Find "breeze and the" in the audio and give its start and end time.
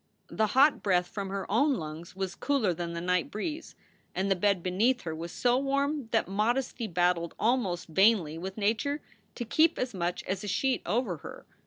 3.29-4.35